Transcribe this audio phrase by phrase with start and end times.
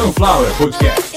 [0.00, 1.10] Sunflower Podcast.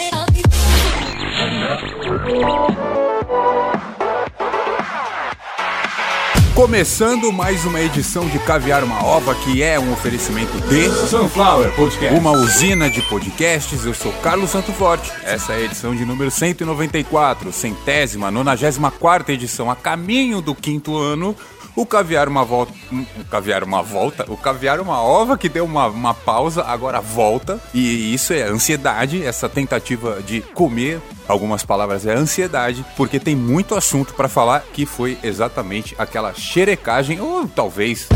[6.54, 12.20] Começando mais uma edição de Caviar uma Ova, que é um oferecimento de Sunflower Podcast.
[12.20, 13.86] Uma usina de podcasts.
[13.86, 15.10] Eu sou Carlos Santo Forte.
[15.24, 20.98] Essa é a edição de número 194, centésima, nonagésima quarta edição, a caminho do quinto
[20.98, 21.34] ano.
[21.76, 22.74] O caviar uma volta.
[22.92, 24.26] O caviar uma volta.
[24.32, 27.60] O caviar uma ova que deu uma, uma pausa, agora volta.
[27.74, 31.02] E isso é ansiedade, essa tentativa de comer.
[31.28, 37.20] Algumas palavras é ansiedade, porque tem muito assunto para falar que foi exatamente aquela xerecagem,
[37.20, 38.08] ou talvez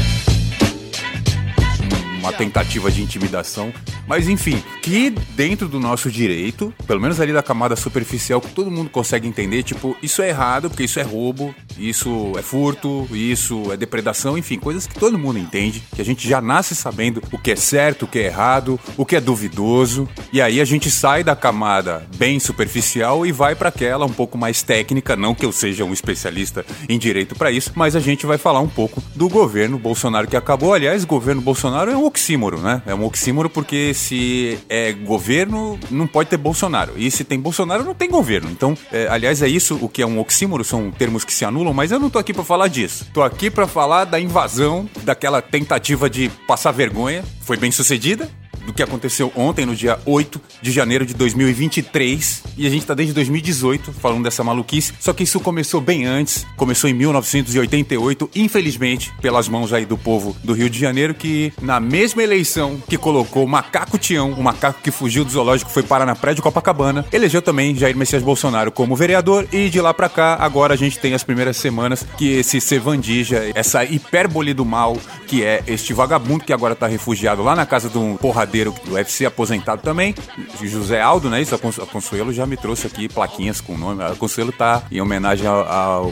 [2.28, 3.74] uma tentativa de intimidação.
[4.06, 8.70] Mas enfim, que dentro do nosso direito, pelo menos ali da camada superficial, que todo
[8.70, 13.72] mundo consegue entender, tipo, isso é errado, porque isso é roubo, isso é furto, isso
[13.72, 17.38] é depredação, enfim, coisas que todo mundo entende, que a gente já nasce sabendo o
[17.38, 20.90] que é certo, o que é errado, o que é duvidoso, e aí a gente
[20.92, 25.46] sai da camada bem superficial e vai para aquela um pouco mais técnica, não que
[25.46, 29.02] eu seja um especialista em direito para isso, mas a gente vai falar um pouco
[29.16, 30.74] do governo Bolsonaro que acabou.
[30.74, 32.82] Aliás, governo Bolsonaro é um oxímoro, né?
[32.86, 36.94] É um oxímoro porque se é governo, não pode ter Bolsonaro.
[36.98, 38.50] E se tem Bolsonaro, não tem governo.
[38.50, 41.74] Então, é, aliás, é isso o que é um oxímoro, são termos que se anulam,
[41.74, 43.08] mas eu não tô aqui para falar disso.
[43.14, 47.24] Tô aqui para falar da invasão, daquela tentativa de passar vergonha.
[47.42, 48.30] Foi bem sucedida,
[48.68, 52.44] do que aconteceu ontem, no dia 8 de janeiro de 2023.
[52.58, 54.94] E a gente tá desde 2018 falando dessa maluquice.
[55.00, 56.46] Só que isso começou bem antes.
[56.58, 61.80] Começou em 1988, infelizmente, pelas mãos aí do povo do Rio de Janeiro, que na
[61.80, 66.06] mesma eleição que colocou o macaco Tião, o macaco que fugiu do zoológico foi parar
[66.06, 69.48] na praia de Copacabana, elegeu também Jair Messias Bolsonaro como vereador.
[69.54, 73.50] E de lá pra cá, agora a gente tem as primeiras semanas que esse Sevandija,
[73.56, 77.90] essa hipérbole do mal, que é este vagabundo que agora tá refugiado lá na casa
[77.90, 80.14] de um porradeiro do UFC aposentado também,
[80.62, 81.42] José Aldo, né?
[81.42, 84.04] Isso, a Consuelo já me trouxe aqui plaquinhas com o nome.
[84.04, 86.12] A Consuelo tá em homenagem ao,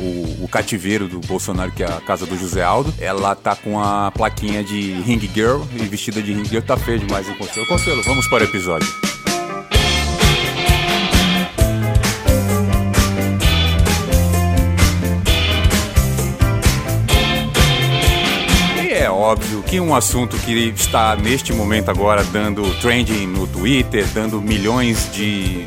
[0.52, 2.93] cativeiro do Bolsonaro, que é a casa do José Aldo.
[2.99, 6.61] Ela tá com a plaquinha de Ring Girl e vestida de Ring Girl.
[6.61, 7.67] Tá feio demais, hein, Consuelo?
[7.67, 9.14] Consuelo, vamos para o episódio.
[19.65, 25.65] Que um assunto que está neste momento agora dando trending no Twitter, dando milhões de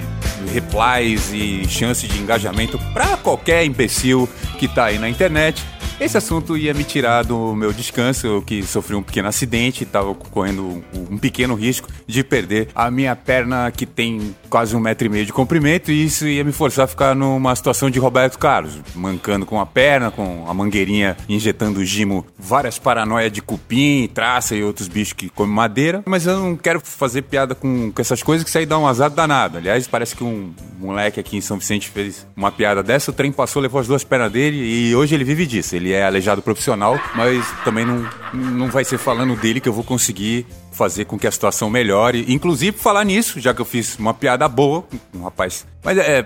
[0.52, 4.28] replies e chance de engajamento para qualquer imbecil
[4.58, 5.62] que está aí na internet
[6.00, 10.82] esse assunto ia me tirar do meu descanso, que sofri um pequeno acidente, estava correndo
[11.10, 15.26] um pequeno risco de perder a minha perna que tem quase um metro e meio
[15.26, 19.44] de comprimento e isso ia me forçar a ficar numa situação de Roberto Carlos, mancando
[19.44, 24.86] com a perna, com a mangueirinha injetando gimo, várias paranoias de cupim, traça e outros
[24.86, 28.50] bichos que comem madeira, mas eu não quero fazer piada com, com essas coisas que
[28.50, 29.58] isso aí dá um azar danado.
[29.58, 33.32] Aliás, parece que um moleque aqui em São Vicente fez uma piada dessa, o trem
[33.32, 35.74] passou, levou as duas pernas dele e hoje ele vive disso.
[35.74, 39.84] Ele é aleijado profissional, mas também não, não vai ser falando dele que eu vou
[39.84, 42.24] conseguir fazer com que a situação melhore.
[42.28, 44.84] Inclusive, falar nisso, já que eu fiz uma piada boa
[45.14, 45.66] um rapaz.
[45.82, 46.24] Mas é.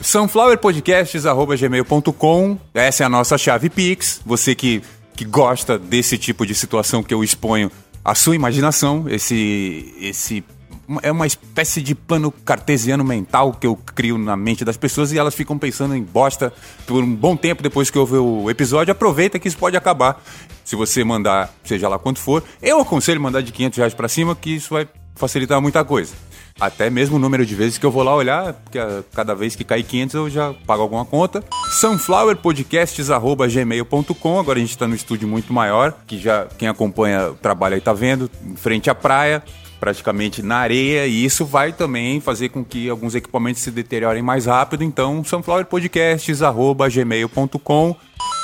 [0.00, 4.22] sunflowerpodcasts.gmail.com Essa é a nossa chave Pix.
[4.24, 4.82] Você que,
[5.14, 7.70] que gosta desse tipo de situação que eu exponho
[8.04, 10.42] a sua imaginação, esse, esse
[11.02, 15.18] é uma espécie de plano cartesiano mental que eu crio na mente das pessoas e
[15.18, 16.52] elas ficam pensando em bosta
[16.86, 18.92] por um bom tempo depois que eu ver o episódio.
[18.92, 20.20] Aproveita que isso pode acabar.
[20.64, 24.34] Se você mandar, seja lá quanto for, eu aconselho mandar de 500 reais pra cima,
[24.34, 26.14] que isso vai facilitar muita coisa.
[26.58, 28.78] Até mesmo o número de vezes que eu vou lá olhar, porque
[29.14, 31.42] cada vez que cai 500 eu já pago alguma conta.
[31.80, 37.74] sunflowerpodcasts.gmail.com Agora a gente está no estúdio muito maior, que já quem acompanha o trabalho
[37.76, 39.42] aí tá vendo, em frente à praia
[39.80, 44.44] praticamente na areia e isso vai também fazer com que alguns equipamentos se deteriorem mais
[44.46, 44.84] rápido.
[44.84, 47.96] Então, sunflowerpodcasts@gmail.com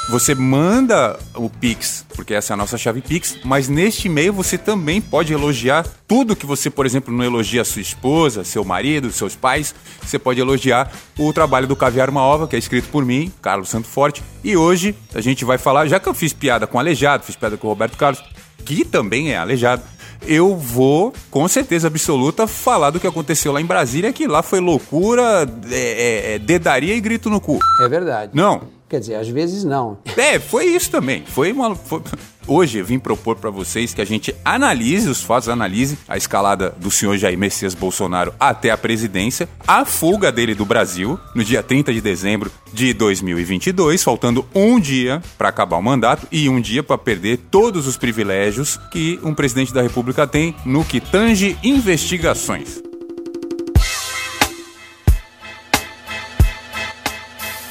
[0.08, 4.56] você manda o Pix, porque essa é a nossa chave Pix, mas neste e-mail você
[4.56, 9.34] também pode elogiar tudo que você, por exemplo, não elogia sua esposa, seu marido, seus
[9.34, 9.74] pais.
[10.00, 13.68] Você pode elogiar o trabalho do Caviar Uma Ova, que é escrito por mim, Carlos
[13.68, 14.22] Santo Forte.
[14.44, 17.34] E hoje a gente vai falar, já que eu fiz piada com o Aleijado, fiz
[17.34, 18.22] piada com o Roberto Carlos,
[18.64, 19.82] que também é aleijado
[20.22, 24.60] eu vou, com certeza absoluta, falar do que aconteceu lá em Brasília, que lá foi
[24.60, 27.58] loucura, é, é, é dedaria e grito no cu.
[27.80, 28.32] É verdade.
[28.34, 28.75] Não.
[28.88, 29.98] Quer dizer, às vezes não.
[30.16, 31.24] É, foi isso também.
[31.26, 31.74] Foi uma.
[31.74, 32.00] Foi...
[32.48, 36.70] Hoje eu vim propor para vocês que a gente analise os fatos, analise a escalada
[36.78, 41.60] do senhor Jair Messias Bolsonaro até a presidência, a fuga dele do Brasil no dia
[41.60, 46.84] 30 de dezembro de 2022, faltando um dia para acabar o mandato e um dia
[46.84, 52.85] para perder todos os privilégios que um presidente da República tem no que tange investigações.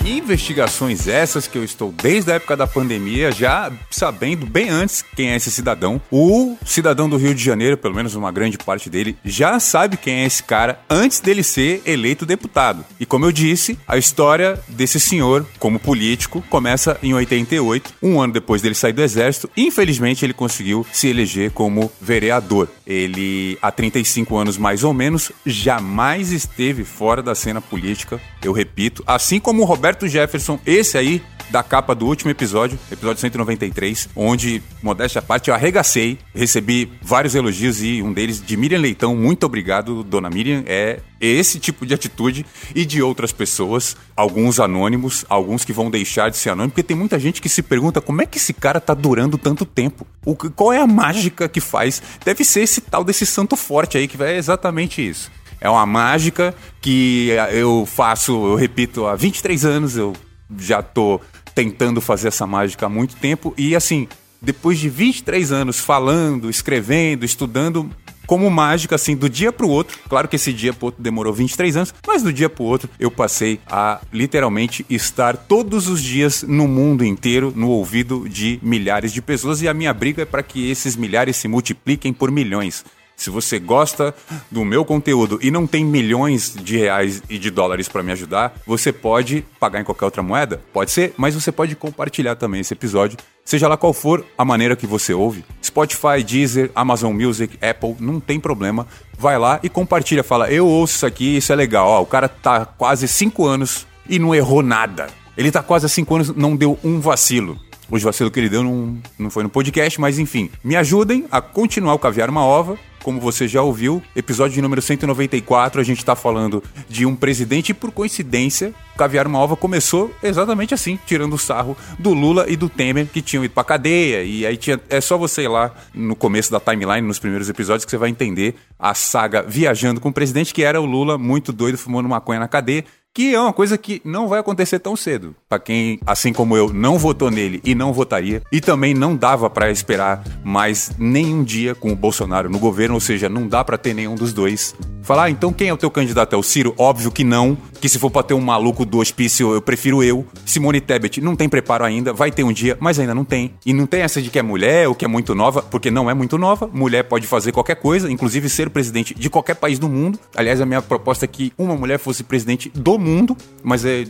[0.06, 5.32] Investigações essas que eu estou desde a época da pandemia já sabendo bem antes quem
[5.32, 6.00] é esse cidadão.
[6.12, 10.22] O cidadão do Rio de Janeiro, pelo menos uma grande parte dele, já sabe quem
[10.22, 12.86] é esse cara antes dele ser eleito deputado.
[13.00, 18.34] E como eu disse, a história desse senhor como político começa em 88, um ano
[18.34, 19.50] depois dele sair do exército.
[19.58, 22.68] Infelizmente, ele conseguiu se eleger como vereador.
[22.86, 28.22] Ele, há 35 anos mais ou menos, jamais esteve fora da cena política.
[28.44, 33.22] Eu repito, assim como o Roberto Jefferson, esse aí da capa do último episódio, episódio
[33.22, 38.80] 193, onde, modéstia à parte, eu arregacei, recebi vários elogios e um deles de Miriam
[38.80, 39.16] Leitão.
[39.16, 40.64] Muito obrigado, dona Miriam.
[40.66, 46.30] É esse tipo de atitude e de outras pessoas, alguns anônimos, alguns que vão deixar
[46.30, 48.82] de ser anônimos, porque tem muita gente que se pergunta como é que esse cara
[48.82, 50.06] tá durando tanto tempo?
[50.26, 52.02] O, qual é a mágica que faz?
[52.24, 55.32] Deve ser esse tal desse santo forte aí, que é exatamente isso.
[55.60, 60.14] É uma mágica que eu faço, eu repito, há 23 anos, eu
[60.60, 61.20] já tô
[61.54, 64.08] tentando fazer essa mágica há muito tempo e assim,
[64.42, 67.90] depois de 23 anos falando, escrevendo, estudando,
[68.26, 69.98] como mágica, assim, do dia pro outro.
[70.10, 73.10] Claro que esse dia pro outro demorou 23 anos, mas do dia pro outro eu
[73.10, 79.22] passei a literalmente estar todos os dias no mundo inteiro, no ouvido de milhares de
[79.22, 82.84] pessoas, e a minha briga é para que esses milhares se multipliquem por milhões.
[83.16, 84.14] Se você gosta
[84.52, 88.54] do meu conteúdo e não tem milhões de reais e de dólares para me ajudar,
[88.68, 90.62] você pode pagar em qualquer outra moeda?
[90.74, 94.76] Pode ser, mas você pode compartilhar também esse episódio, seja lá qual for a maneira
[94.76, 95.46] que você ouve.
[95.64, 98.86] Spotify, Deezer, Amazon Music, Apple, não tem problema.
[99.18, 101.88] Vai lá e compartilha, fala: "Eu ouço isso aqui, isso é legal".
[101.88, 105.08] Ó, o cara tá quase 5 anos e não errou nada.
[105.38, 107.60] Ele tá quase há 5 anos, não deu um vacilo.
[107.90, 110.50] Os vacilos que ele deu não, não foi no podcast, mas enfim.
[110.64, 114.82] Me ajudem a continuar o Caviar Uma Ova como você já ouviu, episódio de número
[114.82, 120.12] 194, a gente está falando de um presidente e, por coincidência, Caviar uma Ova começou
[120.24, 124.24] exatamente assim, tirando o sarro do Lula e do Temer, que tinham ido pra cadeia.
[124.24, 124.82] E aí tinha.
[124.90, 128.10] É só você ir lá no começo da timeline, nos primeiros episódios, que você vai
[128.10, 132.40] entender a saga viajando com o presidente, que era o Lula muito doido, fumando maconha
[132.40, 132.86] na cadeia
[133.16, 135.34] que é uma coisa que não vai acontecer tão cedo.
[135.48, 139.50] Para quem, assim como eu, não votou nele e não votaria, e também não dava
[139.50, 143.78] para esperar mais nenhum dia com o Bolsonaro no governo, ou seja, não dá para
[143.78, 144.76] ter nenhum dos dois.
[145.02, 146.34] Falar, ah, então quem é o teu candidato?
[146.34, 146.76] É o Ciro?
[146.78, 147.58] Óbvio que não.
[147.86, 150.26] Que se for pra ter um maluco do hospício, eu prefiro eu.
[150.44, 153.54] Simone Tebet não tem preparo ainda, vai ter um dia, mas ainda não tem.
[153.64, 156.10] E não tem essa de que é mulher ou que é muito nova, porque não
[156.10, 156.68] é muito nova.
[156.74, 160.18] Mulher pode fazer qualquer coisa, inclusive ser presidente de qualquer país do mundo.
[160.36, 164.06] Aliás, a minha proposta é que uma mulher fosse presidente do mundo, mas é,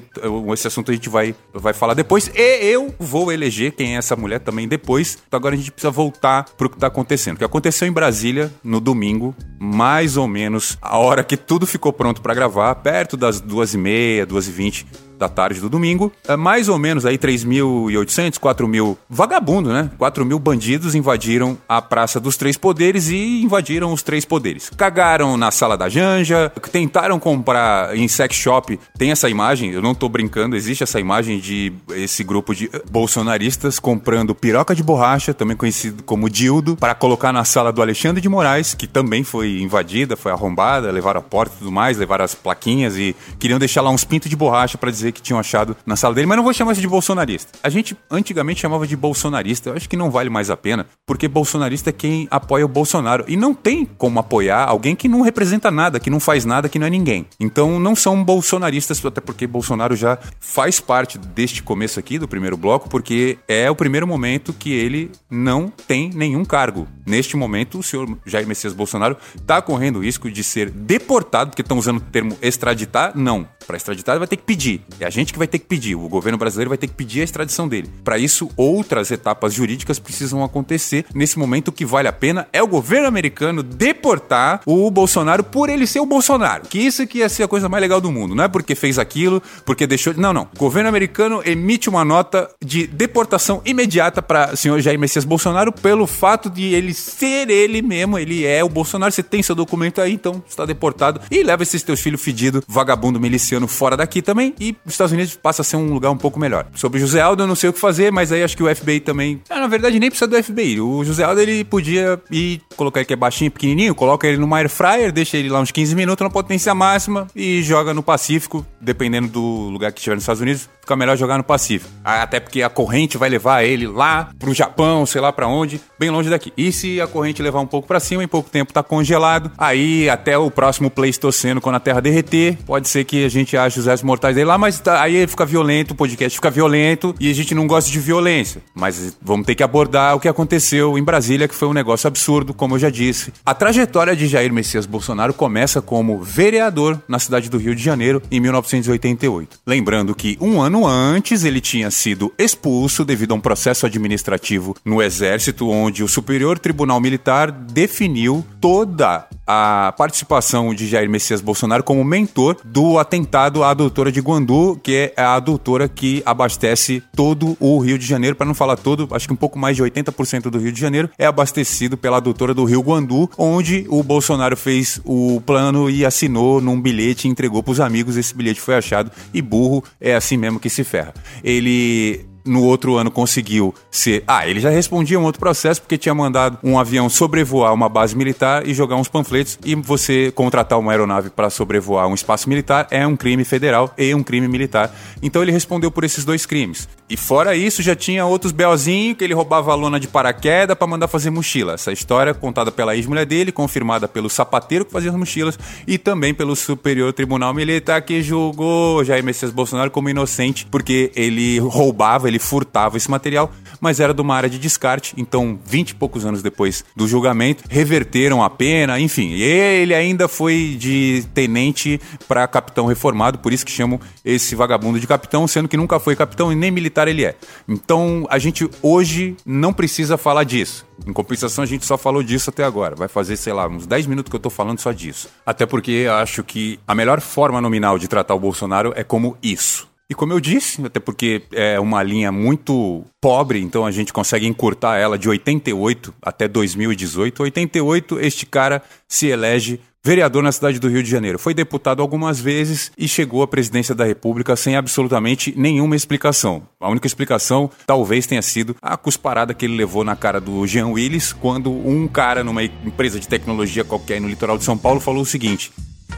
[0.54, 2.32] esse assunto a gente vai, vai falar depois.
[2.34, 5.18] E eu vou eleger quem é essa mulher também depois.
[5.28, 7.36] Então agora a gente precisa voltar pro que tá acontecendo.
[7.36, 11.92] O que aconteceu em Brasília no domingo, mais ou menos a hora que tudo ficou
[11.92, 14.86] pronto para gravar, perto das duas e meia, duas e vinte
[15.18, 19.90] da tarde do domingo, é mais ou menos aí 3.800, 4.000 vagabundo, né?
[20.00, 24.70] 4.000 bandidos invadiram a Praça dos Três Poderes e invadiram os Três Poderes.
[24.76, 28.80] Cagaram na sala da Janja, tentaram comprar em sex shop.
[28.98, 33.80] Tem essa imagem, eu não tô brincando, existe essa imagem de esse grupo de bolsonaristas
[33.80, 38.30] comprando piroca de borracha, também conhecido como dildo, para colocar na sala do Alexandre de
[38.30, 42.36] Moraes, que também foi invadida, foi arrombada, levaram a porta e tudo mais, levaram as
[42.36, 45.76] plaquinhas e queriam deixar lá uns pintos de borracha para dizer dizer que tinham achado
[45.86, 47.58] na sala dele, mas não vou chamar isso de bolsonarista.
[47.62, 51.28] A gente antigamente chamava de bolsonarista, eu acho que não vale mais a pena, porque
[51.28, 53.26] bolsonarista é quem apoia o Bolsonaro.
[53.28, 56.80] E não tem como apoiar alguém que não representa nada, que não faz nada, que
[56.80, 57.28] não é ninguém.
[57.40, 62.58] Então não são bolsonaristas, até porque Bolsonaro já faz parte deste começo aqui, do primeiro
[62.58, 66.88] bloco, porque é o primeiro momento que ele não tem nenhum cargo.
[67.06, 71.62] Neste momento, o senhor Jair Messias Bolsonaro está correndo o risco de ser deportado, porque
[71.62, 73.12] estão usando o termo extraditar?
[73.16, 73.48] Não.
[73.66, 74.82] Para extraditar, vai ter que pedir.
[75.00, 75.96] É a gente que vai ter que pedir.
[75.96, 77.90] O governo brasileiro vai ter que pedir a extradição dele.
[78.04, 81.06] Para isso, outras etapas jurídicas precisam acontecer.
[81.14, 85.70] Nesse momento, o que vale a pena é o governo americano deportar o Bolsonaro por
[85.70, 86.68] ele ser o Bolsonaro.
[86.68, 88.36] Que isso que ia ser a coisa mais legal do mundo.
[88.36, 90.14] Não é porque fez aquilo, porque deixou.
[90.14, 90.48] Não, não.
[90.56, 95.72] O governo americano emite uma nota de deportação imediata para o senhor Jair Messias Bolsonaro
[95.72, 98.18] pelo fato de ele ser ele mesmo.
[98.18, 99.12] Ele é o Bolsonaro.
[99.12, 101.22] Você tem seu documento aí, então está deportado.
[101.32, 105.36] E leva esses teus filhos fedidos, vagabundo miliciano fora daqui também e os Estados Unidos
[105.36, 106.68] passa a ser um lugar um pouco melhor.
[106.74, 109.00] Sobre José Aldo eu não sei o que fazer, mas aí acho que o FBI
[109.00, 109.42] também...
[109.50, 110.80] Ah, na verdade nem precisa do FBI.
[110.80, 114.54] O José Aldo ele podia ir colocar ele que é baixinho, pequenininho, coloca ele no
[114.56, 118.66] air fryer, deixa ele lá uns 15 minutos na potência máxima e joga no Pacífico,
[118.80, 121.92] dependendo do lugar que estiver nos Estados Unidos, fica melhor jogar no Pacífico.
[122.04, 126.10] Até porque a corrente vai levar ele lá pro Japão, sei lá para onde, bem
[126.10, 126.54] longe daqui.
[126.56, 130.10] E se a corrente levar um pouco para cima, em pouco tempo tá congelado, aí
[130.10, 133.80] até o próximo Pleistoceno, quando a Terra derreter, pode ser que a gente gente acha
[133.80, 137.30] os restos mortais dele lá, mas tá, aí fica violento, o podcast fica violento e
[137.30, 138.62] a gente não gosta de violência.
[138.74, 142.54] Mas vamos ter que abordar o que aconteceu em Brasília, que foi um negócio absurdo,
[142.54, 143.32] como eu já disse.
[143.46, 148.22] A trajetória de Jair Messias Bolsonaro começa como vereador na cidade do Rio de Janeiro
[148.32, 149.60] em 1988.
[149.66, 155.02] Lembrando que um ano antes ele tinha sido expulso devido a um processo administrativo no
[155.02, 162.04] Exército, onde o Superior Tribunal Militar definiu toda a participação de Jair Messias Bolsonaro como
[162.04, 167.78] mentor do atentado à doutora de Guandu, que é a doutora que abastece todo o
[167.80, 170.58] Rio de Janeiro, para não falar todo, acho que um pouco mais de 80% do
[170.58, 175.42] Rio de Janeiro é abastecido pela doutora do Rio Guandu, onde o Bolsonaro fez o
[175.46, 178.18] plano e assinou num bilhete entregou para os amigos.
[178.18, 181.14] Esse bilhete foi achado e burro é assim mesmo que se ferra.
[181.44, 184.24] Ele no outro ano conseguiu ser.
[184.28, 188.16] Ah, ele já respondia um outro processo porque tinha mandado um avião sobrevoar uma base
[188.16, 189.58] militar e jogar uns panfletos.
[189.66, 194.14] E você contratar uma aeronave para sobrevoar um espaço militar é um crime federal e
[194.14, 194.96] um crime militar.
[195.22, 196.88] Então ele respondeu por esses dois crimes.
[197.10, 200.88] E fora isso, já tinha outros belzinhos que ele roubava a lona de paraquedas para
[200.88, 201.74] mandar fazer mochila.
[201.74, 206.34] Essa história contada pela ex-mulher dele, confirmada pelo sapateiro que fazia as mochilas e também
[206.34, 212.35] pelo Superior Tribunal Militar que julgou Jair Messias Bolsonaro como inocente porque ele roubava, ele
[212.36, 215.14] ele furtava esse material, mas era de uma área de descarte.
[215.18, 219.32] Então, 20 e poucos anos depois do julgamento, reverteram a pena, enfim.
[219.34, 225.08] Ele ainda foi de tenente para capitão reformado, por isso que chamam esse vagabundo de
[225.08, 227.36] capitão, sendo que nunca foi capitão e nem militar ele é.
[227.68, 230.86] Então, a gente hoje não precisa falar disso.
[231.06, 232.96] Em compensação, a gente só falou disso até agora.
[232.96, 235.30] Vai fazer, sei lá, uns 10 minutos que eu tô falando só disso.
[235.46, 239.95] Até porque acho que a melhor forma nominal de tratar o Bolsonaro é como isso.
[240.10, 244.46] E como eu disse, até porque é uma linha muito pobre, então a gente consegue
[244.46, 247.42] encurtar ela de 88 até 2018.
[247.42, 251.40] 88, este cara se elege vereador na cidade do Rio de Janeiro.
[251.40, 256.62] Foi deputado algumas vezes e chegou à presidência da República sem absolutamente nenhuma explicação.
[256.80, 260.90] A única explicação talvez tenha sido a cusparada que ele levou na cara do Jean
[260.90, 265.24] Willis quando um cara numa empresa de tecnologia qualquer no litoral de São Paulo falou
[265.24, 265.72] o seguinte: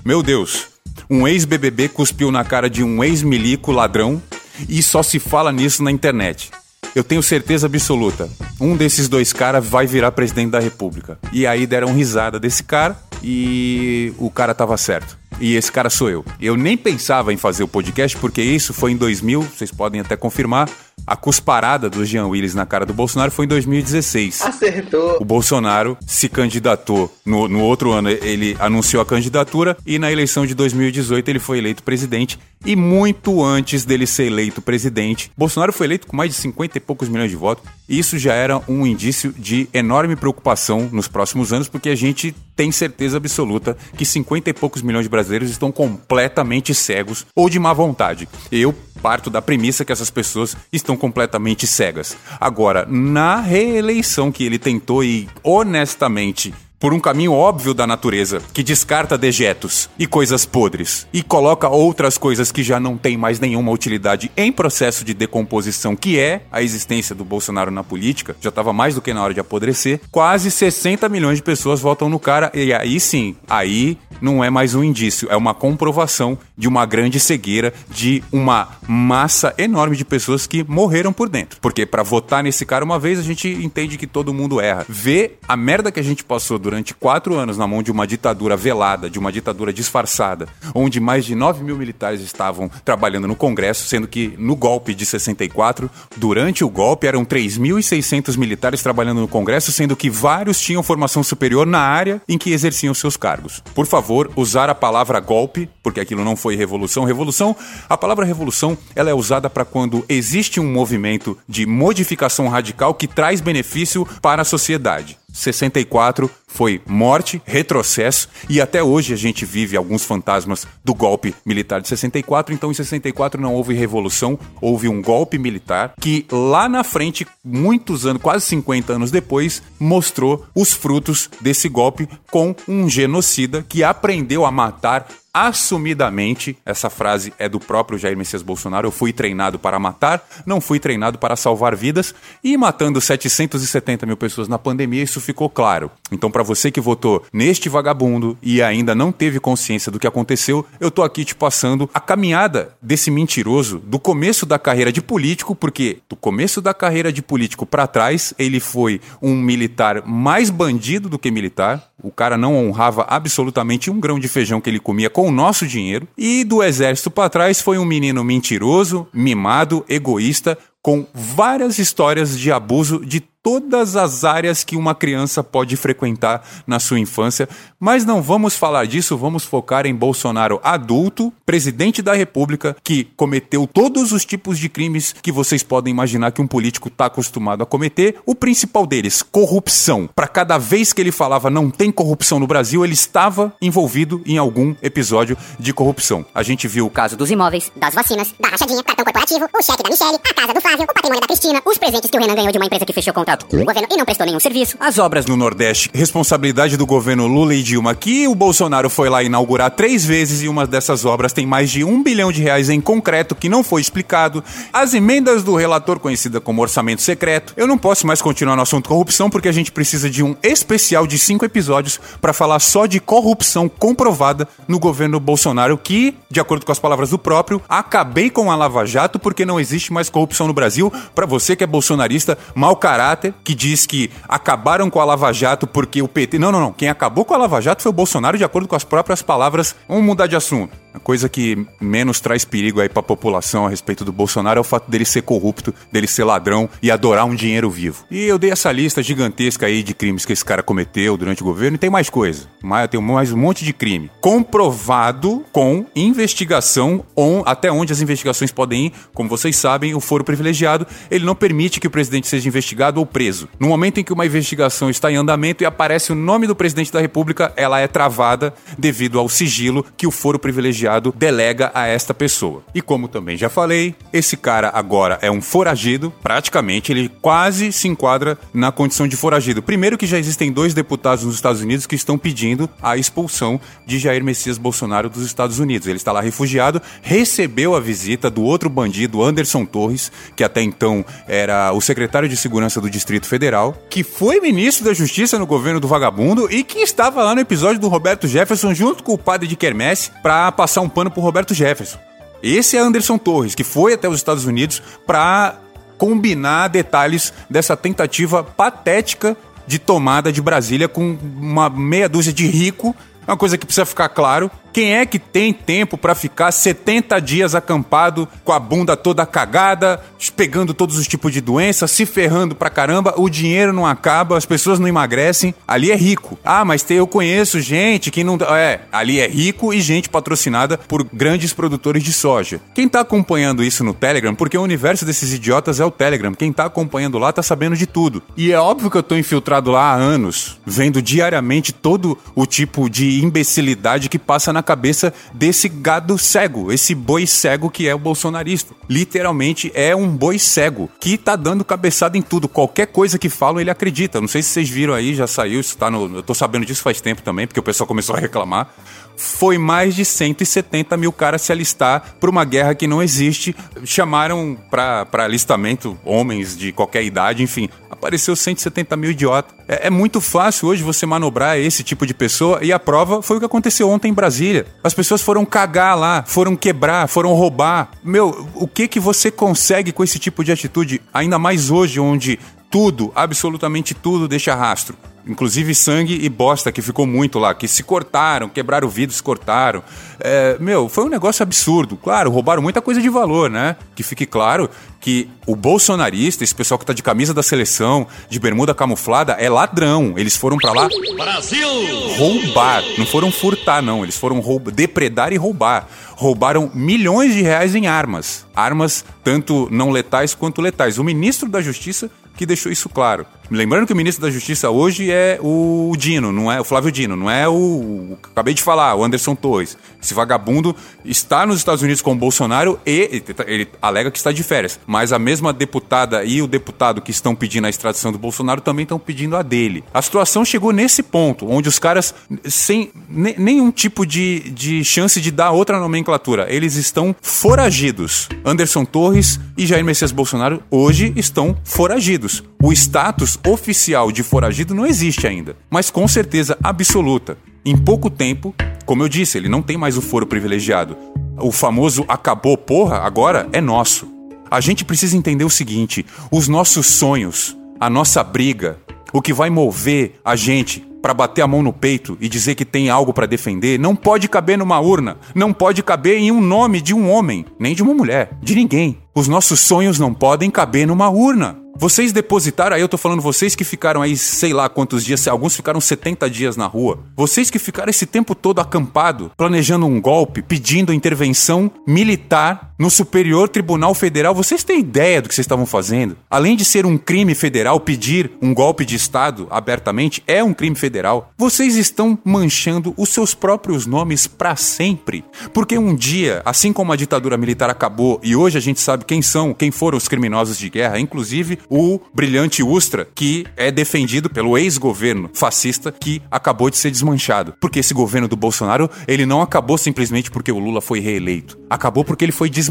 [0.03, 0.67] Meu Deus,
[1.09, 4.21] um ex-BBB cuspiu na cara de um ex-milico ladrão
[4.67, 6.51] e só se fala nisso na internet.
[6.95, 11.19] Eu tenho certeza absoluta, um desses dois caras vai virar presidente da República.
[11.31, 15.17] E aí deram risada desse cara e o cara tava certo.
[15.39, 16.25] E esse cara sou eu.
[16.41, 20.15] Eu nem pensava em fazer o podcast porque isso foi em 2000, vocês podem até
[20.15, 20.69] confirmar.
[21.05, 24.41] A cusparada do Jean Willis na cara do Bolsonaro foi em 2016.
[24.41, 25.17] Acertou.
[25.21, 27.13] O Bolsonaro se candidatou.
[27.25, 31.59] No, no outro ano, ele anunciou a candidatura e na eleição de 2018 ele foi
[31.59, 32.37] eleito presidente.
[32.65, 36.81] E muito antes dele ser eleito presidente, Bolsonaro foi eleito com mais de 50 e
[36.81, 37.63] poucos milhões de votos.
[37.87, 42.35] E isso já era um indício de enorme preocupação nos próximos anos, porque a gente
[42.55, 47.59] tem certeza absoluta que 50 e poucos milhões de brasileiros estão completamente cegos ou de
[47.59, 48.27] má vontade.
[48.51, 52.17] Eu parto da premissa que essas pessoas estão completamente cegas.
[52.39, 58.61] Agora, na reeleição que ele tentou e honestamente por um caminho óbvio da natureza, que
[58.61, 63.71] descarta dejetos e coisas podres e coloca outras coisas que já não têm mais nenhuma
[63.71, 68.71] utilidade em processo de decomposição, que é a existência do Bolsonaro na política, já estava
[68.71, 69.99] mais do que na hora de apodrecer.
[70.11, 74.75] Quase 60 milhões de pessoas votam no cara e aí sim, aí não é mais
[74.75, 80.47] um indício, é uma comprovação de uma grande cegueira de uma massa enorme de pessoas
[80.47, 81.59] que morreram por dentro.
[81.61, 84.85] Porque para votar nesse cara uma vez, a gente entende que todo mundo erra.
[84.87, 88.57] Ver a merda que a gente passou durante quatro anos na mão de uma ditadura
[88.57, 93.87] velada, de uma ditadura disfarçada, onde mais de 9 mil militares estavam trabalhando no Congresso,
[93.87, 99.71] sendo que no golpe de 64, durante o golpe, eram 3.600 militares trabalhando no Congresso,
[99.71, 103.63] sendo que vários tinham formação superior na área em que exerciam seus cargos.
[103.73, 107.05] Por favor, usar a palavra golpe, porque aquilo não foi revolução.
[107.05, 107.55] Revolução,
[107.87, 113.07] a palavra revolução, ela é usada para quando existe um movimento de modificação radical que
[113.07, 115.17] traz benefício para a sociedade.
[115.37, 121.81] 64 foi morte, retrocesso e até hoje a gente vive alguns fantasmas do golpe militar
[121.81, 122.53] de 64.
[122.53, 128.05] Então, em 64 não houve revolução, houve um golpe militar que lá na frente, muitos
[128.05, 134.45] anos, quase 50 anos depois, mostrou os frutos desse golpe com um genocida que aprendeu
[134.45, 139.77] a matar assumidamente, essa frase é do próprio Jair Messias Bolsonaro, eu fui treinado para
[139.77, 145.21] matar, não fui treinado para salvar vidas, e matando 770 mil pessoas na pandemia, isso
[145.21, 145.91] ficou claro.
[146.11, 150.63] Então, para você que votou neste vagabundo e ainda não teve consciência do que aconteceu,
[150.79, 155.55] eu tô aqui te passando a caminhada desse mentiroso do começo da carreira de político,
[155.55, 161.09] porque do começo da carreira de político para trás, ele foi um militar mais bandido
[161.09, 161.89] do que militar.
[162.03, 165.65] O cara não honrava absolutamente um grão de feijão que ele comia com o nosso
[165.65, 166.07] dinheiro.
[166.15, 172.51] E do exército para trás foi um menino mentiroso, mimado, egoísta, com várias histórias de
[172.51, 177.47] abuso de todas as áreas que uma criança pode frequentar na sua infância,
[177.79, 183.65] mas não vamos falar disso, vamos focar em Bolsonaro adulto, presidente da República, que cometeu
[183.65, 187.65] todos os tipos de crimes que vocês podem imaginar que um político está acostumado a
[187.65, 188.17] cometer.
[188.25, 190.09] O principal deles, corrupção.
[190.13, 194.37] Para cada vez que ele falava não tem corrupção no Brasil, ele estava envolvido em
[194.37, 196.25] algum episódio de corrupção.
[196.35, 199.83] A gente viu o caso dos imóveis, das vacinas, da rachadinha, cartão corporativo, o cheque
[199.83, 202.35] da Michelle, a casa do Flávio, o patrimônio da Cristina, os presentes que o Renan
[202.35, 204.77] ganhou de uma empresa que fechou contrato o governo e não prestou nenhum serviço.
[204.79, 209.23] As obras no Nordeste, responsabilidade do governo Lula e Dilma, que o Bolsonaro foi lá
[209.23, 212.81] inaugurar três vezes e uma dessas obras tem mais de um bilhão de reais em
[212.81, 214.43] concreto que não foi explicado.
[214.71, 217.53] As emendas do relator, conhecida como orçamento secreto.
[217.57, 221.05] Eu não posso mais continuar no assunto corrupção porque a gente precisa de um especial
[221.05, 226.65] de cinco episódios para falar só de corrupção comprovada no governo Bolsonaro, que, de acordo
[226.65, 230.47] com as palavras do próprio, acabei com a Lava Jato porque não existe mais corrupção
[230.47, 230.91] no Brasil.
[231.13, 235.67] Para você que é bolsonarista, mau caráter que diz que acabaram com a Lava Jato
[235.67, 236.37] porque o PT.
[236.39, 236.73] Não, não, não.
[236.73, 239.75] Quem acabou com a Lava Jato foi o Bolsonaro, de acordo com as próprias palavras.
[239.87, 240.75] Vamos mudar de assunto.
[240.97, 244.61] A coisa que menos traz perigo aí para a população a respeito do Bolsonaro é
[244.61, 248.03] o fato dele ser corrupto, dele ser ladrão e adorar um dinheiro vivo.
[248.09, 251.45] E eu dei essa lista gigantesca aí de crimes que esse cara cometeu durante o
[251.45, 252.47] governo e tem mais coisa.
[252.63, 254.09] Mas tem mais um monte de crime.
[254.19, 258.93] Comprovado com investigação on, até onde as investigações podem ir.
[259.13, 263.05] Como vocês sabem, o foro privilegiado, ele não permite que o presidente seja investigado ou
[263.05, 263.47] preso.
[263.59, 266.91] No momento em que uma investigação está em andamento e aparece o nome do presidente
[266.91, 272.13] da República, ela é travada devido ao sigilo que o foro privilegiado delega a esta
[272.13, 272.63] pessoa.
[272.73, 277.87] E como também já falei, esse cara agora é um foragido, praticamente ele quase se
[277.87, 279.61] enquadra na condição de foragido.
[279.61, 283.99] Primeiro que já existem dois deputados nos Estados Unidos que estão pedindo a expulsão de
[283.99, 285.87] Jair Messias Bolsonaro dos Estados Unidos.
[285.87, 291.05] Ele está lá refugiado, recebeu a visita do outro bandido, Anderson Torres, que até então
[291.27, 295.79] era o secretário de segurança do Distrito Federal, que foi ministro da Justiça no governo
[295.79, 299.47] do vagabundo e que estava lá no episódio do Roberto Jefferson junto com o padre
[299.47, 301.97] de Quermesse para passar passar um pano pro Roberto Jefferson.
[302.43, 305.55] Esse é Anderson Torres, que foi até os Estados Unidos para
[305.97, 312.93] combinar detalhes dessa tentativa patética de tomada de Brasília com uma meia dúzia de rico.
[313.25, 317.19] É uma coisa que precisa ficar claro quem é que tem tempo para ficar 70
[317.19, 320.01] dias acampado com a bunda toda cagada,
[320.35, 324.45] pegando todos os tipos de doenças, se ferrando pra caramba, o dinheiro não acaba, as
[324.45, 325.53] pessoas não emagrecem.
[325.67, 326.37] Ali é rico.
[326.43, 328.37] Ah, mas tem, eu conheço gente que não.
[328.55, 332.61] É, ali é rico e gente patrocinada por grandes produtores de soja.
[332.73, 336.51] Quem tá acompanhando isso no Telegram, porque o universo desses idiotas é o Telegram, quem
[336.51, 338.21] tá acompanhando lá tá sabendo de tudo.
[338.35, 342.89] E é óbvio que eu tô infiltrado lá há anos, vendo diariamente todo o tipo
[342.89, 347.99] de imbecilidade que passa na cabeça desse gado cego, esse boi cego que é o
[347.99, 348.73] bolsonarista.
[348.89, 352.47] Literalmente é um boi cego que tá dando cabeçada em tudo.
[352.47, 354.21] Qualquer coisa que falam, ele acredita.
[354.21, 356.17] Não sei se vocês viram aí, já saiu, isso tá no.
[356.17, 358.73] Eu tô sabendo disso faz tempo também, porque o pessoal começou a reclamar
[359.17, 363.55] foi mais de 170 mil caras se alistar para uma guerra que não existe.
[363.83, 367.67] Chamaram para alistamento homens de qualquer idade, enfim.
[367.89, 369.55] Apareceu 170 mil idiotas.
[369.67, 373.37] É, é, muito fácil hoje você manobrar esse tipo de pessoa e a prova foi
[373.37, 374.67] o que aconteceu ontem em Brasília.
[374.83, 377.89] As pessoas foram cagar lá, foram quebrar, foram roubar.
[378.03, 381.01] Meu, o que que você consegue com esse tipo de atitude?
[381.11, 384.97] Ainda mais hoje, onde tudo, absolutamente tudo deixa rastro.
[385.27, 389.21] Inclusive sangue e bosta que ficou muito lá, que se cortaram, quebraram o vidro, se
[389.21, 389.83] cortaram.
[390.19, 391.97] É, meu, foi um negócio absurdo.
[391.97, 393.75] Claro, roubaram muita coisa de valor, né?
[393.93, 394.69] Que fique claro
[395.01, 399.49] que o bolsonarista, esse pessoal que tá de camisa da seleção, de bermuda camuflada, é
[399.49, 400.13] ladrão.
[400.15, 401.67] Eles foram para lá Brasil!
[402.15, 402.81] roubar.
[402.97, 404.03] Não foram furtar, não.
[404.03, 405.89] Eles foram roubar, depredar e roubar.
[406.15, 408.45] Roubaram milhões de reais em armas.
[408.55, 410.97] Armas tanto não letais quanto letais.
[410.97, 413.25] O ministro da Justiça que deixou isso claro.
[413.49, 417.15] Lembrando que o ministro da Justiça hoje é o Dino, não é o Flávio Dino,
[417.15, 419.77] não é o, acabei de falar, o Anderson Torres.
[420.01, 424.43] Esse vagabundo está nos Estados Unidos com o Bolsonaro e ele alega que está de
[424.43, 424.79] férias.
[424.85, 428.83] Mas a mesma deputada e o deputado que estão pedindo a extradição do Bolsonaro também
[428.83, 429.83] estão pedindo a dele.
[429.93, 435.31] A situação chegou nesse ponto, onde os caras, sem nenhum tipo de, de chance de
[435.31, 438.27] dar outra nomenclatura, eles estão foragidos.
[438.45, 442.43] Anderson Torres e Jair Messias Bolsonaro hoje estão foragidos.
[442.61, 447.37] o status oficial de foragido não existe ainda, mas com certeza absoluta.
[447.65, 450.95] Em pouco tempo, como eu disse, ele não tem mais o foro privilegiado.
[451.39, 454.07] O famoso acabou, porra, agora é nosso.
[454.49, 458.79] A gente precisa entender o seguinte: os nossos sonhos, a nossa briga,
[459.11, 462.65] o que vai mover a gente para bater a mão no peito e dizer que
[462.65, 466.81] tem algo para defender, não pode caber numa urna, não pode caber em um nome
[466.81, 468.97] de um homem, nem de uma mulher, de ninguém.
[469.13, 471.57] Os nossos sonhos não podem caber numa urna.
[471.79, 475.55] Vocês depositaram, aí eu tô falando vocês que ficaram aí, sei lá quantos dias, alguns
[475.55, 477.03] ficaram 70 dias na rua.
[477.15, 483.49] Vocês que ficaram esse tempo todo acampado, planejando um golpe, pedindo intervenção militar no Superior
[483.49, 486.15] Tribunal Federal, vocês têm ideia do que vocês estavam fazendo?
[486.29, 490.75] Além de ser um crime federal, pedir um golpe de Estado abertamente é um crime
[490.75, 491.31] federal.
[491.37, 495.25] Vocês estão manchando os seus próprios nomes para sempre.
[495.53, 499.23] Porque um dia, assim como a ditadura militar acabou e hoje a gente sabe quem
[499.23, 504.55] são, quem foram os criminosos de guerra, inclusive o brilhante Ustra, que é defendido pelo
[504.57, 507.55] ex-governo fascista que acabou de ser desmanchado.
[507.59, 511.57] Porque esse governo do Bolsonaro, ele não acabou simplesmente porque o Lula foi reeleito.
[511.69, 512.66] Acabou porque ele foi desmanchado,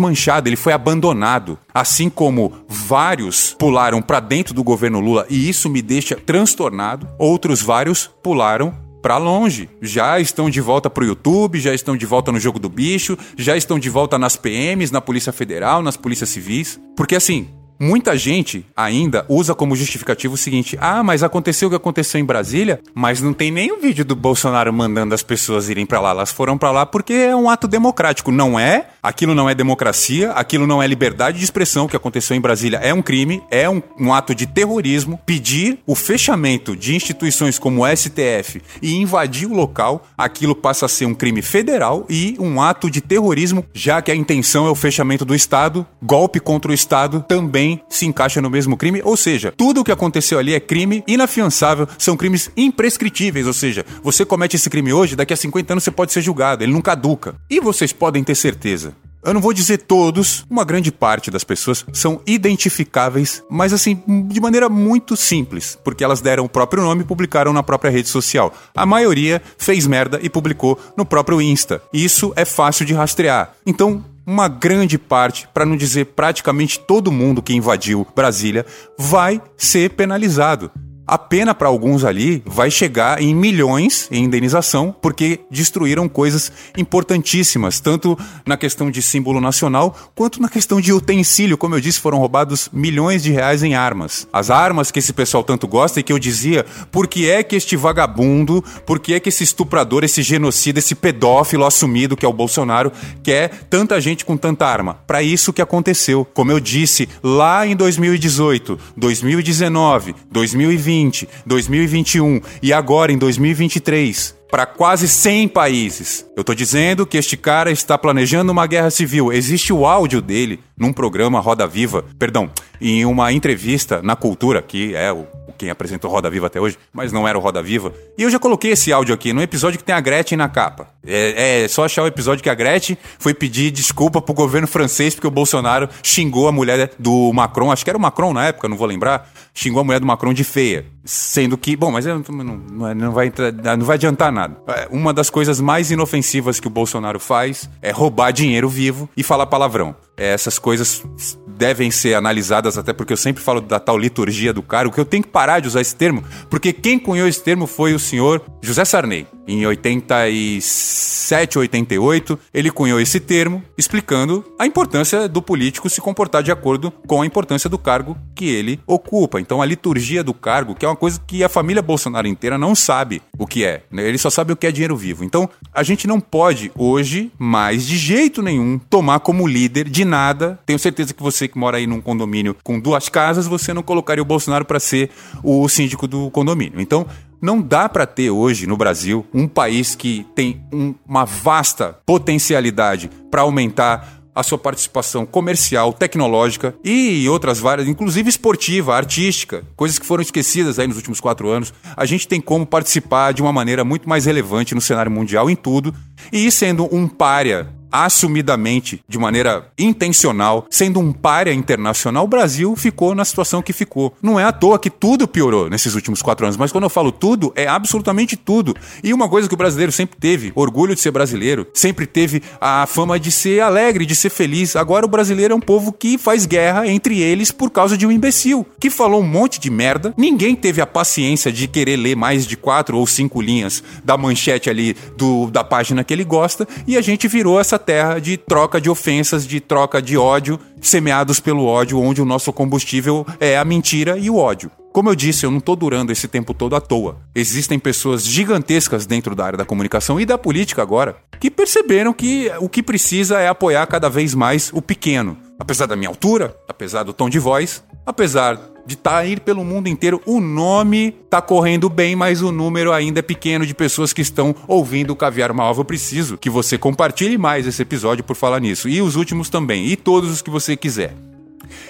[0.49, 1.59] ele foi abandonado.
[1.73, 7.63] Assim como vários pularam para dentro do governo Lula e isso me deixa transtornado, outros
[7.63, 9.69] vários pularam para longe.
[9.81, 13.57] Já estão de volta pro YouTube, já estão de volta no jogo do bicho, já
[13.57, 16.81] estão de volta nas PMs, na Polícia Federal, nas polícias civis.
[16.97, 21.77] Porque assim, Muita gente ainda usa como justificativo o seguinte: ah, mas aconteceu o que
[21.77, 26.01] aconteceu em Brasília, mas não tem nenhum vídeo do Bolsonaro mandando as pessoas irem para
[26.01, 26.11] lá.
[26.11, 28.33] Elas foram para lá porque é um ato democrático.
[28.33, 28.87] Não é?
[29.03, 31.85] Aquilo não é democracia, aquilo não é liberdade de expressão.
[31.85, 35.21] O que aconteceu em Brasília é um crime, é um, um ato de terrorismo.
[35.27, 40.89] Pedir o fechamento de instituições como o STF e invadir o local, aquilo passa a
[40.89, 44.75] ser um crime federal e um ato de terrorismo, já que a intenção é o
[44.75, 49.17] fechamento do Estado, golpe contra o Estado também também se encaixa no mesmo crime, ou
[49.17, 54.25] seja, tudo o que aconteceu ali é crime inafiançável, são crimes imprescritíveis, ou seja, você
[54.25, 57.35] comete esse crime hoje, daqui a 50 anos você pode ser julgado, ele não caduca.
[57.51, 61.85] E vocês podem ter certeza, eu não vou dizer todos, uma grande parte das pessoas
[61.93, 67.07] são identificáveis, mas assim, de maneira muito simples, porque elas deram o próprio nome e
[67.07, 68.55] publicaram na própria rede social.
[68.73, 71.83] A maioria fez merda e publicou no próprio Insta.
[71.93, 73.53] Isso é fácil de rastrear.
[73.67, 78.67] Então, uma grande parte, para não dizer praticamente todo mundo que invadiu Brasília,
[78.99, 80.71] vai ser penalizado.
[81.09, 87.79] A pena para alguns ali vai chegar em milhões em indenização, porque destruíram coisas importantíssimas,
[87.79, 91.57] tanto na questão de símbolo nacional, quanto na questão de utensílio.
[91.57, 94.27] Como eu disse, foram roubados milhões de reais em armas.
[94.33, 97.55] As armas que esse pessoal tanto gosta e que eu dizia, por que é que
[97.55, 102.29] este vagabundo, por que é que esse estuprador, esse genocida, esse pedófilo assumido que é
[102.29, 102.91] o Bolsonaro,
[103.23, 104.95] quer tanta gente com tanta arma?
[105.07, 106.27] Para isso que aconteceu.
[106.35, 114.65] Como eu disse, lá em 2018, 2019, 2020, 2020, 2021 e agora em 2023 para
[114.65, 116.25] quase 100 países.
[116.37, 119.33] Eu tô dizendo que este cara está planejando uma guerra civil.
[119.33, 124.95] Existe o áudio dele num programa Roda Viva, perdão, em uma entrevista na Cultura, que
[124.95, 127.93] é o quem apresentou Roda Viva até hoje, mas não era o Roda Viva.
[128.17, 130.89] E eu já coloquei esse áudio aqui no episódio que tem a Gretchen na capa.
[131.07, 135.15] É, é, só achar o episódio que a Gretchen foi pedir desculpa pro governo francês
[135.15, 138.69] porque o Bolsonaro xingou a mulher do Macron, acho que era o Macron na época,
[138.69, 140.85] não vou lembrar, xingou a mulher do Macron de feia.
[141.07, 143.33] Sendo que, bom, mas não, não, não, vai,
[143.79, 144.57] não vai adiantar nada.
[144.67, 149.23] É, uma das coisas mais inofensivas que o Bolsonaro faz é roubar dinheiro vivo e
[149.23, 149.95] falar palavrão.
[150.17, 151.05] É, essas coisas
[151.47, 155.05] devem ser analisadas, até porque eu sempre falo da tal liturgia do cargo, que eu
[155.05, 158.43] tenho que parar de usar esse termo, porque quem cunhou esse termo foi o senhor
[158.61, 159.27] José Sarney.
[159.49, 166.51] Em 87, 88, ele cunhou esse termo explicando a importância do político se comportar de
[166.51, 169.41] acordo com a importância do cargo que ele ocupa.
[169.41, 172.75] Então, a liturgia do cargo, que é uma coisa que a família Bolsonaro inteira não
[172.75, 173.83] sabe o que é.
[173.91, 174.07] Né?
[174.07, 175.25] Ele só sabe o que é dinheiro vivo.
[175.25, 180.59] Então, a gente não pode hoje, mais de jeito nenhum, tomar como líder de nada.
[180.67, 184.23] Tenho certeza que você que mora aí num condomínio com duas casas, você não colocaria
[184.23, 185.11] o Bolsonaro para ser
[185.43, 186.81] o síndico do condomínio.
[186.81, 187.07] Então,
[187.41, 193.11] não dá para ter hoje no Brasil um país que tem um, uma vasta potencialidade
[193.31, 200.05] para aumentar a sua participação comercial, tecnológica e outras várias, inclusive esportiva, artística, coisas que
[200.05, 201.73] foram esquecidas aí nos últimos quatro anos.
[201.97, 205.57] A gente tem como participar de uma maneira muito mais relevante no cenário mundial em
[205.57, 205.95] tudo
[206.31, 213.15] e sendo um párea assumidamente, de maneira intencional, sendo um párea internacional, o Brasil ficou
[213.15, 214.15] na situação que ficou.
[214.23, 217.13] Não é à toa que tudo piorou nesses últimos quatro anos, mas quando eu falo
[217.13, 218.75] tudo, é absolutamente tudo.
[219.03, 222.87] E uma coisa que o brasileiro sempre teve, orgulho de ser brasileiro, sempre teve a
[222.87, 224.77] fama de ser alegre, de ser feliz.
[224.77, 228.11] Agora o brasileiro é um povo que faz guerra entre eles por causa de um
[228.11, 230.15] imbecil, que falou um monte de merda.
[230.17, 234.69] Ninguém teve a paciência de querer ler mais de quatro ou cinco linhas da manchete
[234.71, 238.81] ali do, da página que ele gosta, e a gente virou essa terra de troca
[238.81, 243.65] de ofensas, de troca de ódio, semeados pelo ódio, onde o nosso combustível é a
[243.65, 244.71] mentira e o ódio.
[244.93, 247.19] Como eu disse, eu não estou durando esse tempo todo à toa.
[247.35, 252.51] Existem pessoas gigantescas dentro da área da comunicação e da política agora que perceberam que
[252.61, 255.37] o que precisa é apoiar cada vez mais o pequeno.
[255.59, 259.65] Apesar da minha altura, apesar do tom de voz, apesar de estar tá aí pelo
[259.65, 260.23] mundo inteiro.
[260.25, 264.55] O nome tá correndo bem, mas o número ainda é pequeno de pessoas que estão
[264.69, 265.81] ouvindo o Caviar Malva.
[265.81, 268.89] Eu preciso que você compartilhe mais esse episódio por falar nisso.
[268.89, 269.87] E os últimos também.
[269.87, 271.15] E todos os que você quiser.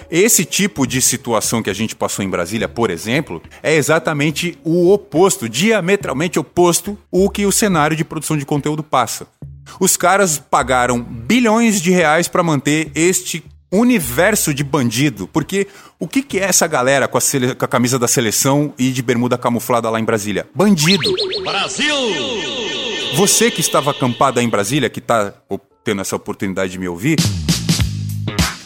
[0.09, 4.91] Esse tipo de situação que a gente passou em Brasília, por exemplo, é exatamente o
[4.91, 9.27] oposto, diametralmente oposto, o que o cenário de produção de conteúdo passa.
[9.79, 15.67] Os caras pagaram bilhões de reais para manter este universo de bandido, porque
[15.99, 17.21] o que, que é essa galera com a,
[17.57, 20.47] com a, camisa da seleção e de bermuda camuflada lá em Brasília?
[20.55, 21.13] Bandido!
[21.43, 21.95] Brasil!
[23.15, 25.33] Você que estava acampado aí em Brasília, que está
[25.83, 27.17] tendo essa oportunidade de me ouvir,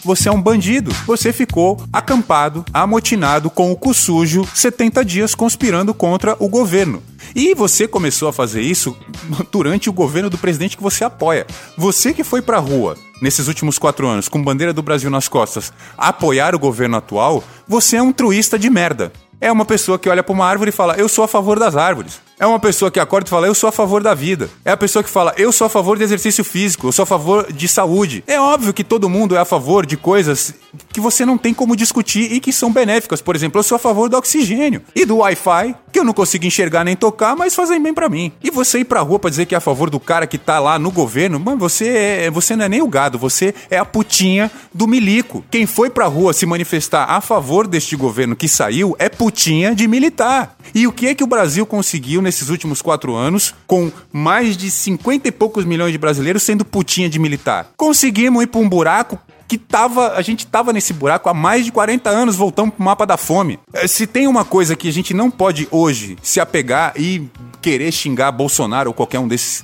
[0.03, 0.91] você é um bandido.
[1.05, 7.01] Você ficou acampado, amotinado com o cu sujo 70 dias conspirando contra o governo.
[7.35, 8.95] E você começou a fazer isso
[9.51, 11.45] durante o governo do presidente que você apoia.
[11.77, 15.71] Você que foi pra rua nesses últimos quatro anos com bandeira do Brasil nas costas
[15.97, 19.11] apoiar o governo atual, você é um truísta de merda.
[19.39, 21.75] É uma pessoa que olha para uma árvore e fala: Eu sou a favor das
[21.75, 22.21] árvores.
[22.41, 24.49] É uma pessoa que acorda e fala, eu sou a favor da vida.
[24.65, 27.05] É a pessoa que fala, eu sou a favor de exercício físico, eu sou a
[27.05, 28.23] favor de saúde.
[28.25, 30.55] É óbvio que todo mundo é a favor de coisas
[30.91, 33.21] que você não tem como discutir e que são benéficas.
[33.21, 36.45] Por exemplo, eu sou a favor do oxigênio e do Wi-Fi, que eu não consigo
[36.45, 38.31] enxergar nem tocar, mas fazem bem para mim.
[38.43, 40.59] E você ir pra rua pra dizer que é a favor do cara que tá
[40.59, 43.85] lá no governo, mano, você, é, você não é nem o gado, você é a
[43.85, 45.43] putinha do milico.
[45.49, 49.87] Quem foi pra rua se manifestar a favor deste governo que saiu é putinha de
[49.87, 50.55] militar.
[50.73, 54.69] E o que é que o Brasil conseguiu nesses últimos quatro anos, com mais de
[54.69, 57.69] 50 e poucos milhões de brasileiros sendo putinha de militar.
[57.75, 59.19] Conseguimos ir para um buraco
[59.51, 63.05] que tava, a gente tava nesse buraco há mais de 40 anos, voltando pro mapa
[63.05, 63.59] da fome.
[63.73, 67.27] É, se tem uma coisa que a gente não pode hoje se apegar e
[67.61, 69.61] querer xingar Bolsonaro ou qualquer um desses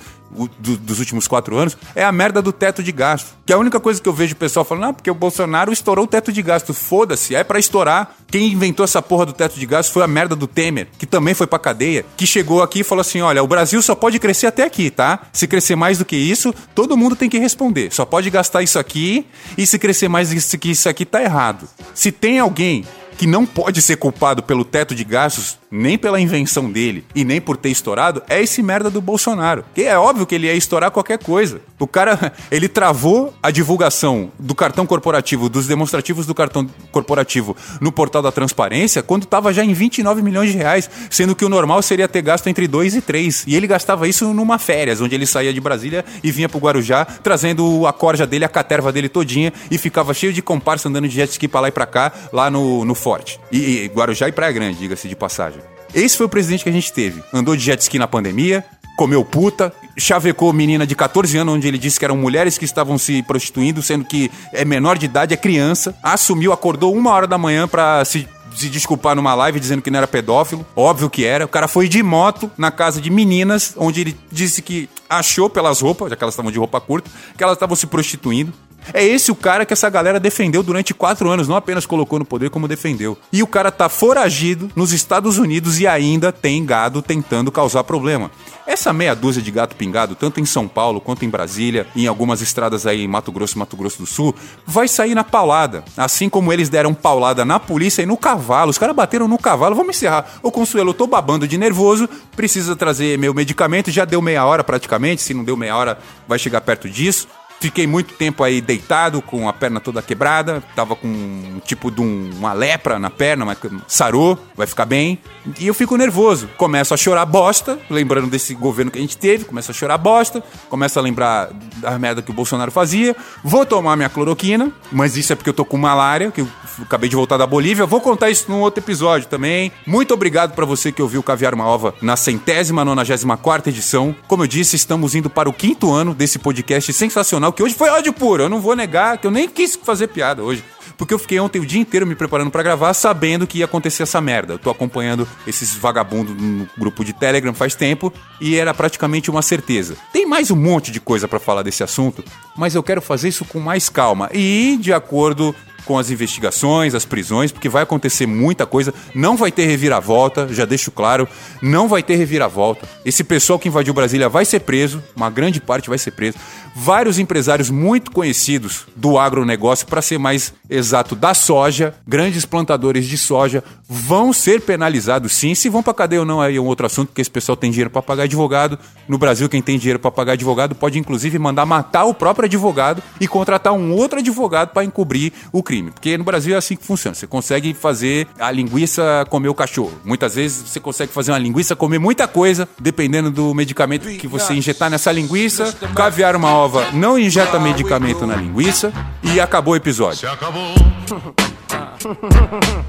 [0.60, 3.36] do, dos últimos quatro anos é a merda do teto de gasto.
[3.46, 5.72] Que é a única coisa que eu vejo o pessoal falando, não, porque o Bolsonaro
[5.72, 6.74] estourou o teto de gasto.
[6.74, 8.16] Foda-se, é para estourar.
[8.30, 11.34] Quem inventou essa porra do teto de gasto foi a merda do Temer, que também
[11.34, 14.48] foi pra cadeia, que chegou aqui e falou assim: olha, o Brasil só pode crescer
[14.48, 15.22] até aqui, tá?
[15.32, 17.94] Se crescer mais do que isso, todo mundo tem que responder.
[17.94, 19.26] Só pode gastar isso aqui,
[19.58, 21.68] e se crescer mais do que isso aqui, tá errado.
[21.94, 22.86] Se tem alguém
[23.18, 27.42] que não pode ser culpado pelo teto de gastos, nem pela invenção dele e nem
[27.42, 29.66] por ter estourado, é esse merda do Bolsonaro.
[29.74, 31.62] Que é óbvio que ele ia estourar qualquer coisa.
[31.80, 37.92] O cara, ele travou a divulgação do cartão corporativo, dos demonstrativos do cartão corporativo no
[37.92, 41.82] portal da transparência, quando estava já em 29 milhões de reais, sendo que o normal
[41.82, 43.46] seria ter gasto entre 2 e 3.
[43.48, 47.06] E ele gastava isso numa férias, onde ele saía de Brasília e vinha pro Guarujá,
[47.06, 51.16] trazendo a corja dele, a caterva dele todinha, e ficava cheio de comparsa andando de
[51.16, 53.40] jet ski pra lá e pra cá, lá no, no forte.
[53.50, 55.62] E, e Guarujá e Praia Grande, diga-se de passagem.
[55.96, 57.24] Esse foi o presidente que a gente teve.
[57.34, 58.66] Andou de jet ski na pandemia,
[58.98, 62.98] comeu puta, chavecou menina de 14 anos, onde ele disse que eram mulheres que estavam
[62.98, 65.96] se prostituindo, sendo que é menor de idade, é criança.
[66.04, 70.00] Assumiu, acordou uma hora da manhã pra se se desculpar numa live dizendo que não
[70.00, 70.66] era pedófilo.
[70.76, 71.46] Óbvio que era.
[71.46, 75.82] O cara foi de moto na casa de meninas, onde ele disse que achou pelas
[75.82, 78.52] roupas, já que elas estavam de roupa curta, que elas estavam se prostituindo.
[78.94, 82.26] É esse o cara que essa galera defendeu durante quatro anos, não apenas colocou no
[82.26, 83.18] poder, como defendeu.
[83.32, 88.32] E o cara tá foragido nos Estados Unidos e ainda tem gado tentando causar problema.
[88.68, 92.42] Essa meia dúzia de gato pingado, tanto em São Paulo quanto em Brasília, em algumas
[92.42, 95.86] estradas aí em Mato Grosso Mato Grosso do Sul, vai sair na paulada.
[95.96, 98.70] Assim como eles deram paulada na polícia e no cavalo.
[98.70, 99.74] Os caras bateram no cavalo.
[99.74, 100.26] Vamos encerrar.
[100.44, 103.90] Ô Consuelo, eu tô babando de nervoso, precisa trazer meu medicamento.
[103.90, 105.22] Já deu meia hora praticamente.
[105.22, 105.98] Se não deu meia hora,
[106.28, 107.26] vai chegar perto disso.
[107.60, 110.64] Fiquei muito tempo aí deitado, com a perna toda quebrada.
[110.76, 115.20] Tava com tipo de um, uma lepra na perna, mas sarou, vai ficar bem.
[115.60, 116.48] E eu fico nervoso.
[116.56, 119.46] Começo a chorar bosta, lembrando desse governo que a gente teve.
[119.46, 120.44] Começo a chorar bosta.
[120.70, 123.16] Começo a lembrar da merda que o Bolsonaro fazia.
[123.44, 126.48] Vou tomar minha cloroquina, mas isso é porque eu tô com malária, que eu
[126.82, 127.86] acabei de voltar da Bolívia.
[127.86, 129.72] Vou contar isso num outro episódio também.
[129.86, 134.16] Muito obrigado para você que ouviu Caviar uma Ova na centésima, nonagésima quarta edição.
[134.28, 137.74] Como eu disse, estamos indo para o quinto ano desse podcast sensacional sensacional, que hoje
[137.74, 138.44] foi ódio puro.
[138.44, 140.64] Eu não vou negar que eu nem quis fazer piada hoje.
[140.98, 144.04] Porque eu fiquei ontem o dia inteiro me preparando para gravar, sabendo que ia acontecer
[144.04, 144.54] essa merda.
[144.54, 149.44] Eu tô acompanhando esses vagabundos no grupo de Telegram faz tempo e era praticamente uma
[149.44, 149.96] certeza.
[150.12, 152.24] Tem mais um monte de coisa para falar desse assunto,
[152.56, 155.54] mas eu quero fazer isso com mais calma e de acordo
[155.88, 158.94] com as investigações, as prisões, porque vai acontecer muita coisa.
[159.16, 161.28] Não vai ter reviravolta, já deixo claro,
[161.62, 162.88] não vai ter reviravolta.
[163.06, 166.38] Esse pessoal que invadiu Brasília vai ser preso, uma grande parte vai ser preso.
[166.76, 173.18] Vários empresários muito conhecidos do agronegócio, para ser mais exato, da soja, grandes plantadores de
[173.18, 175.56] soja, vão ser penalizados sim.
[175.56, 177.72] Se vão para cadeia ou não, aí é um outro assunto, porque esse pessoal tem
[177.72, 178.78] dinheiro para pagar advogado.
[179.08, 183.02] No Brasil, quem tem dinheiro para pagar advogado pode inclusive mandar matar o próprio advogado
[183.20, 185.92] e contratar um outro advogado para encobrir o crime crime.
[185.92, 187.14] Porque no Brasil é assim que funciona.
[187.16, 189.94] Você consegue fazer a linguiça comer o cachorro.
[190.04, 194.54] Muitas vezes você consegue fazer uma linguiça comer muita coisa, dependendo do medicamento que você
[194.54, 195.74] injetar nessa linguiça.
[195.96, 198.92] Caviar uma ova não injeta medicamento na linguiça.
[199.24, 200.20] E acabou o episódio.
[200.20, 200.68] Se acabou.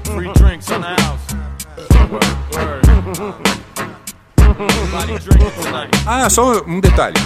[0.05, 1.19] Free drinks in the house.
[6.05, 7.17] Ah, só um detalhe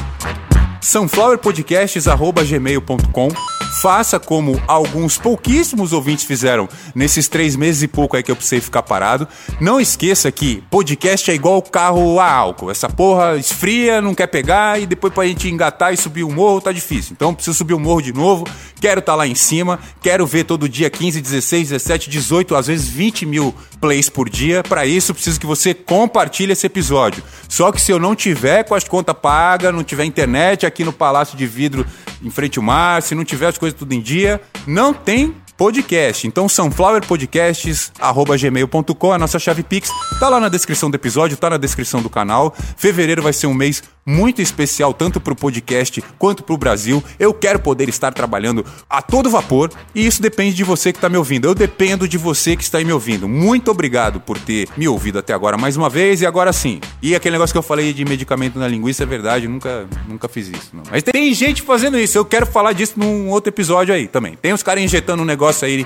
[0.82, 8.36] sunflowerpodcasts.gmail.com Faça como alguns pouquíssimos ouvintes fizeram nesses três meses e pouco aí que eu
[8.36, 9.28] precisei ficar parado.
[9.60, 12.70] Não esqueça que podcast é igual carro a álcool.
[12.70, 16.62] Essa porra esfria, não quer pegar e depois pra gente engatar e subir o morro
[16.62, 17.14] tá difícil.
[17.14, 18.46] Então preciso subir o morro de novo.
[18.80, 19.80] Quero estar tá lá em cima.
[20.02, 24.64] Quero ver todo dia 15, 16, 17, 18, às vezes 20 mil plays por dia.
[24.64, 27.24] Para isso preciso que você compartilhe esse episódio.
[27.50, 30.94] Só que se eu não tiver com as contas pagas, não tiver internet, aqui no
[30.94, 31.86] Palácio de Vidro
[32.24, 36.28] em frente ao mar, se não tiver as coisas tudo em dia, não tem podcast.
[36.28, 39.90] Então, sunflowerpodcasts.gmail.com, a nossa chave Pix.
[40.20, 42.54] Tá lá na descrição do episódio, tá na descrição do canal.
[42.76, 47.04] Fevereiro vai ser um mês muito especial, tanto pro podcast quanto pro Brasil.
[47.20, 51.10] Eu quero poder estar trabalhando a todo vapor e isso depende de você que está
[51.10, 51.48] me ouvindo.
[51.48, 53.28] Eu dependo de você que está aí me ouvindo.
[53.28, 56.80] Muito obrigado por ter me ouvido até agora mais uma vez e agora sim.
[57.02, 60.48] E aquele negócio que eu falei de medicamento na linguiça é verdade, nunca, nunca fiz
[60.48, 60.70] isso.
[60.74, 60.84] Não.
[60.92, 64.36] Mas tem gente fazendo isso, eu quero falar disso num outro episódio aí também.
[64.36, 65.86] Tem uns caras injetando um negócio aí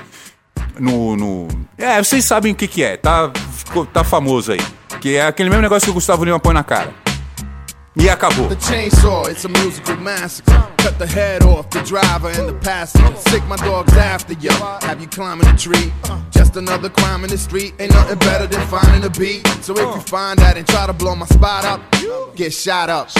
[0.78, 1.48] no, no.
[1.76, 3.30] É, vocês sabem o que, que é, tá,
[3.92, 4.60] tá famoso aí.
[5.00, 7.07] Que é aquele mesmo negócio que o Gustavo Lima põe na cara.
[8.00, 8.48] E acabou.
[8.48, 10.52] The chainsaw, it's a musical massacre.
[10.78, 13.16] Cut the head off the driver and the passenger.
[13.16, 14.50] Sick my dogs after you.
[14.82, 15.92] Have you climbing a tree?
[16.30, 17.74] Just another crime in the street.
[17.80, 19.46] Ain't nothing better than finding a beat.
[19.62, 21.80] So if you find that and try to blow my spot up,
[22.36, 23.10] get shot up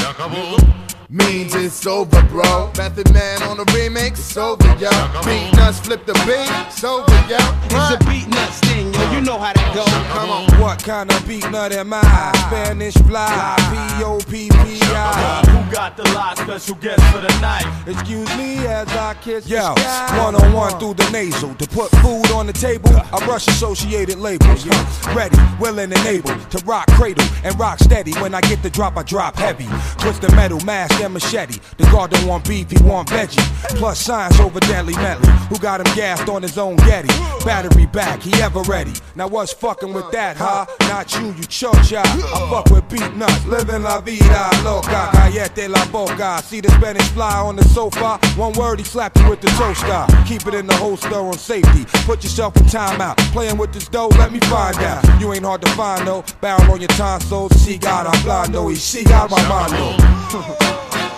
[1.11, 2.71] means it's over, bro.
[2.77, 4.91] Method Man on the remix, it's over, yo.
[5.25, 7.39] Beat nuts, flip the beat, it's over, yo.
[7.65, 9.13] It's a beat nuts thing, yo.
[9.13, 9.85] You know how that go.
[10.13, 10.61] Come on.
[10.61, 12.03] What kind of beat nut am I?
[12.49, 15.45] Spanish fly, P O P P I.
[15.49, 16.37] Who got the lot?
[16.39, 17.65] Special guest for the night.
[17.87, 19.75] Excuse me as I kiss Yo,
[20.19, 22.91] one on one through the nasal to put food on the table.
[22.91, 24.67] I brush associated labels.
[25.15, 28.13] Ready, willing, and able to rock cradle and rock steady.
[28.21, 29.69] When I get the drop, I drop heavy.
[29.99, 30.61] Twist the metal
[31.03, 31.61] and machete.
[31.77, 33.39] The guard don't want beef, he want veggie.
[33.77, 35.31] Plus science over deadly medley.
[35.49, 37.09] Who got him gassed on his own Getty?
[37.45, 38.93] Battery back, he ever ready.
[39.15, 40.67] Now what's fucking with that, huh?
[40.81, 42.03] Not you, you chocha.
[42.05, 45.11] I fuck with beat nuts, living la vida loca.
[45.13, 46.43] Callete la boca.
[46.43, 48.19] See the Spanish fly on the sofa.
[48.37, 50.07] One word, he slapped you with the toaster.
[50.27, 51.85] Keep it in the holster on safety.
[52.05, 53.17] Put yourself in timeout.
[53.33, 55.05] Playing with this dough, let me find out.
[55.21, 56.25] You ain't hard to find, though.
[56.41, 57.53] Barrel on your tonsils.
[57.61, 58.69] See God, I'm blind, no.
[58.69, 60.79] He see God, my mind,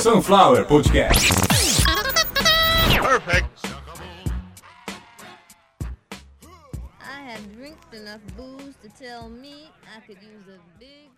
[0.00, 1.22] Sunflower Podcast.
[2.96, 3.46] Perfect.
[7.00, 11.09] I have drank enough booze to tell me I could use a big